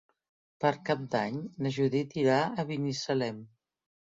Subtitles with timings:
[0.63, 3.39] Per Cap d'Any na Judit irà a Binissalem.